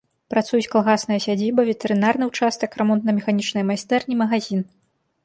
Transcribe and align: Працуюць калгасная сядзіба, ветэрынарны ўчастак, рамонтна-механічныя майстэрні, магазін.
Працуюць 0.33 0.69
калгасная 0.75 1.19
сядзіба, 1.25 1.65
ветэрынарны 1.69 2.29
ўчастак, 2.31 2.79
рамонтна-механічныя 2.83 3.69
майстэрні, 3.71 4.19
магазін. 4.23 4.65